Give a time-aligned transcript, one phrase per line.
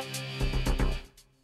[0.00, 0.46] Bye.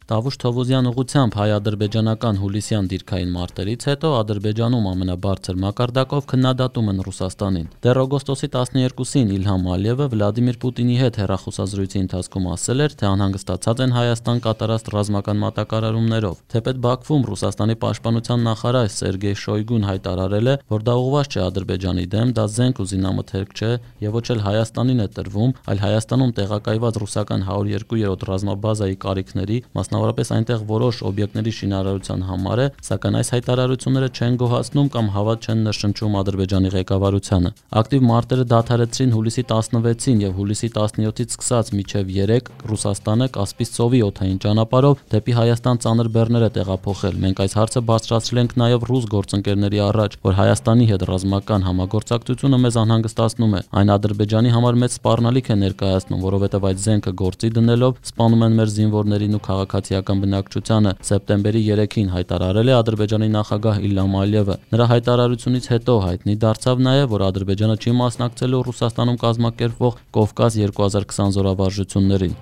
[0.07, 7.99] Տավուշ Թովոզյան ուղությամբ հայ-ադրբեջանական հուլիսյան դիրքային մարտերից հետո Ադրբեջանում ամենաբարձր մակարդակով քննադատում են Ռուսաստանին։ Դեռ
[8.03, 14.39] օգոստոսի 12-ին Իլհամ Ալիևը Վլադիմիր Պուտինի հետ հեռախոսազրույցի ընթացքում ասել էր, թե անհանգստացած են Հայաստան
[14.47, 21.35] կատարած ռազմական մատակարարումներով։ Թեպետ Բաքվում Ռուսաստանի պաշտպանության նախարար Սերգեյ Շոյգուն հայտարարել է, որ դա ուղղված
[21.35, 23.71] չէ Ադրբեջանի դեմ, դա զենք ու զինամթերք չէ
[24.07, 30.29] եւ ոչ էլ Հայաստանին է տրվում, այլ Հայաստանում տեղակայված ռուսական 102-րդ ռազմաբազայի կարիքների, մասնավորապես մասնավորապես
[30.35, 36.17] այնտեղ որոշ օբյեկտների շինարարության համար է, սակայն այս հայտարարությունները չեն գոհացնում կամ հավատ չեն նշնչում
[36.21, 37.51] Ադրբեջանի ղեկավարությանը։
[37.81, 44.39] Ակտիվ մարտերը դադարեցրին հուլիսի 16-ին եւ հուլիսի 17-ից սկսած մինչեւ 3 Ռուսաստանը Կասպից ծովի օթային
[44.45, 49.81] ճանապարհով դեպի Հայաստան ծանր բեռներ է տեղափոխել։ Մենք այս հարցը բարձրացրել ենք նաեւ ռուս գործընկերների
[49.87, 55.57] առաջ, որ Հայաստանի հետ ռազմական համագործակցությունը մեզ անհանգստացնում է։ Այն Ադրբեջանի համար մեծ սպառնալիք է
[55.67, 61.61] ներկայացնում, որովհետև այդ զենքը գործի դնելով սպանում են մեր զինվորներին ու քաղաքացիներին քաղաքացիական բնակչությանը սեպտեմբերի
[61.67, 67.79] 3-ին հայտարարել է Ադրբեջանի նախագահ Իլհամ Ալիևը։ Նրա հայտարարությունից հետո հայտնի դարձավ նաև, որ Ադրբեջանը
[67.79, 72.37] չի մասնակցելու Ռուսաստանում կազմակերպվող Կովկաս 2020 զորավարժություններին։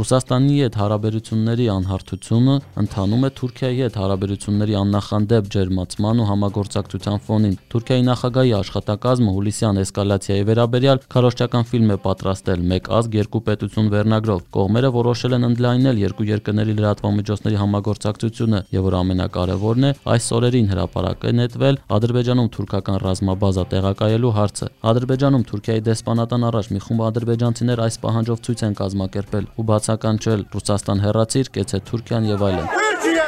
[0.00, 8.04] Ռուսաստանի հետ հարաբերությունների անհարթությունը ընթանում է Թուրքիայի հետ հարաբերությունների աննախադեպ ջերմացման ու համագործակցության ֆոնին։ Թուրքիայի
[8.08, 14.90] նախագահի աշխատակազմը հուլիսյան էսկալացիայի վերաբերյալ քարոշչական ֆիլմ է պատրաստել «Մեկ ազգ, երկու պետություն» վերնագրով։ Կողմերը
[14.96, 21.34] որոշել են ընդլայնել երկու երկրների լրատվամիջոցների համագործակցությունը, եւ որ ամենակարևորն է, այս օրերին հրապարակ է
[21.40, 28.42] նետվել Ադրբեջանում թուրքական ռազմաբազա տեղակայելու հարցը։ Ադրբեջանում Թուրքիայի դեսպանատան առաջ մի խումբ ադրբեջանցիներ այս պահանջով
[28.46, 33.24] ցույց են կազմակերպել ու բաց բացականչել Ռուսաստան հեռացիր, կեցե Թուրքիան եւ այլն։ Թուրքիա!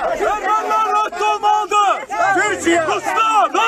[2.38, 2.82] Թուրքիա!
[2.92, 3.61] Ռուսաստան,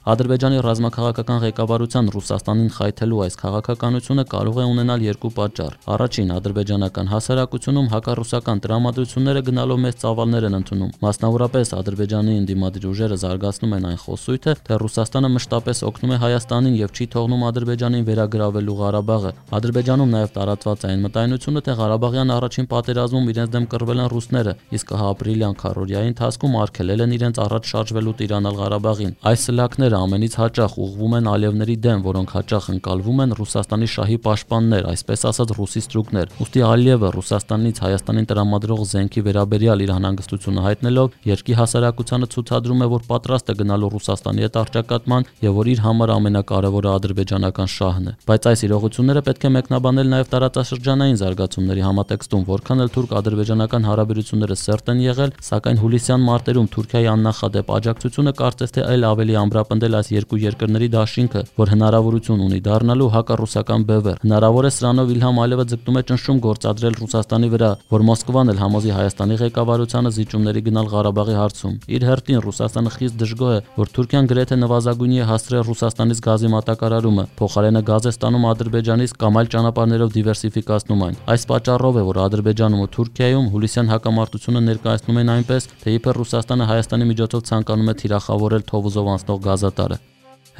[0.00, 7.90] Ադրբեջանի ռազմաքաղաքական ղեկավարության Ռուսաստանին խայթելու այս քաղաքականությունը կարող է ունենալ երկու պատճառ։ Առաջին, ադրբեջանական հասարակությունում
[7.92, 14.54] հակառուսական տրամադրությունները գնալով մեծ ծավալներ են ընդունում։ Մասնավորապես Ադրբեջանի ընդդիմադիր ուժերը զարգացնում են այն խոսույթը,
[14.64, 20.88] թե Ռուսաստանը մշտապես օգնում է Հայաստանին եւ չի թողնում Ադրբեջանին վերագրավելու Ղարաբաղը։ Ադրբեջանում նաեւ տարածված
[20.88, 26.10] այն մտայնությունը, թե Ղարաբաղյան առաջին պատերազմում իրենց դեմ կռվել են ռուսները, իսկ հա ապրիլյան քարորիայի
[26.14, 29.42] ընթացքում արգելել են իրենց առաջ շարժվելու տիրանալ Ղարաբաղին։ Այս
[29.90, 35.24] սլաքները ամենից հաճախ ուղղվում են ալևների դեմ, որոնք հաճախ ընկալվում են Ռուսաստանի շահի պաշտպաններ, այսպես
[35.30, 42.28] ասած ռուսի ստրուկներ։ Ոստի Ալիևը Ռուսաստանից Հայաստանին տրամադրող զենքի վերաբերյալ իր անհանգստությունը հայտնելով երկրի հասարակությանը
[42.30, 47.70] ցուցադրում է, որ պատրաստ է գնալու Ռուսաստանի հետ արճակատման եւ որ իր համար ամենակարևորը ադրբեջանական
[47.74, 53.88] շահն է։ Բայց այս իրողությունները պետք է մեկնաբանել նաեւ տարածաշրջանային զարգացումների համատեքստում, որքան էլ թուրք-ադրբեջանական
[53.90, 59.79] հարաբերությունները սերտ են եղել, սակայն հուլիսյան մարտերում Թուրքիայի աննախադեպ աջակցությունը կարծես թե այլ ավելի ամրապնդել
[59.80, 65.40] ստեղծել այս երկու երկրների դաշինքը, որ հնարավորություն ունի դառնալու հակառուսական բևեռ։ Հնարավոր է սրանով Իլհամ
[65.40, 70.90] Ալիևը ձգտում է ճնշում գործադրել Ռուսաստանի վրա, որ Մոսկվան էլ համոզի Հայաստանի ղեկավարությանը զիջումների գնալ
[70.90, 76.22] Ղարաբաղի հարցում։ Իր հերթին Ռուսաստանը խիստ դժգոհ է, որ Թուրքիան գրեթե նվազագույնի է հասցրել Ռուսաստանից
[76.30, 82.04] գազի մատակարարումը, փոխարենը գազ է ստանում Ադրբեջանից կամ այլ ճանապարհներով դիվերսիֆիկացնում այն։ Այս պատճառով է,
[82.10, 87.90] որ Ադրբեջանում ու Թուրքիայում հուլիսյան հակամարտությունը ներկայացնում են այնպես, թե իբր Ռուսաստանը Հայաստանի միջոցով ցանկանում
[87.90, 90.00] է թիրախավորել Թովուզով անցնող գազա տարը։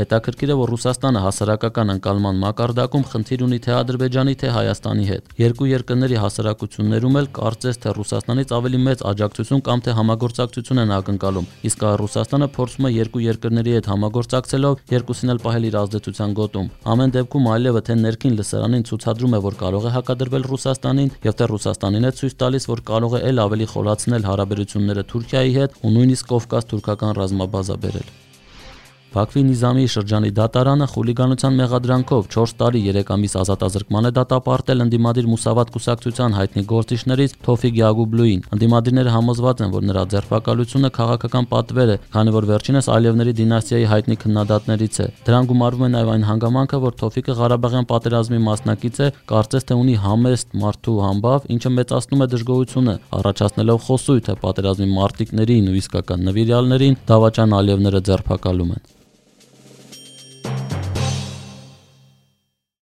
[0.01, 5.67] Հետաքրքիր է, որ Ռուսաստանը հասարակական ընկալման մակարդակում խնդիր ունի թե Ադրբեջանի, թե Հայաստանի հետ։ Երկու
[5.71, 11.85] երկրների հասարակություններում էլ կարծես թե Ռուսաստանից ավելի մեծ աջակցություն կամ թե համագործակցություն են ակնկալում, իսկ
[12.01, 17.51] Ռուսաստանը փորձում է երկու երկրների հետ համագործակցելով երկուսին էլ պահել իր ազդեցության գոտում։ Ամեն դեպքում
[17.51, 22.15] Ալիևը թե ներքին լսարանին ցուցադրում է, որ կարող է հակադրվել Ռուսաստանին, եւ թե Ռուսաստանին է
[22.21, 27.17] ցույց տալիս, որ կարող է ել ավելի խորացնել հարաբերությունները Թուրքիայի հետ ու նույնիսկ Կովկաս թուրքական
[27.21, 28.30] ռազմաբազա բերել։
[29.11, 35.73] Բաքվի Նիզամի շրջանի դատարանը խուլիգանության մեղադրանքով 4 տարի 3 ամիս ազատազրկման է դատապարտել ընդդիմադիր Մուսավատ
[35.75, 42.35] կուսակցության հայտնի գործիչներից Թոֆիկ Յագուբլուին։ Ընդդիմադիրները համոզված են, որ նրա ձերբակալությունը քաղաքական պատվեր է, քանի
[42.39, 47.37] որ վերջինս Ալիևների դինաստիայի հայտնի քննադատներից է։ Դրան գումարվում է նաև այն հանգամանքը, որ Թոֆիկը
[47.41, 53.85] Ղարաբաղյան պատերազմի մասնակից է, կարծես թե ունի համեստ մարդու համբավ, ինչը մեծացնում է դժգոհությունը, առաջացնելով
[53.91, 59.00] խոսույթ, թե պատերազմի մարտիկներին ու իսկական նվիրյալներին դավաճան Ալիևները ձերբակալում են։